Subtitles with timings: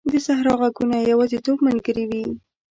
[0.11, 2.23] د صحرا ږغونه د یوازیتوب ملګري وي.